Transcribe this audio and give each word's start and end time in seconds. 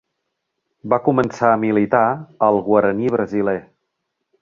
Va 0.93 0.99
començar 1.09 1.51
a 1.51 1.59
militar 1.65 2.01
al 2.49 2.61
Guaraní 2.71 3.15
brasiler. 3.19 3.59